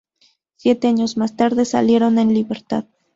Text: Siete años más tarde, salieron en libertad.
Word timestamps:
Siete 0.55 0.87
años 0.87 1.15
más 1.15 1.35
tarde, 1.37 1.63
salieron 1.63 2.17
en 2.17 2.33
libertad. 2.33 2.85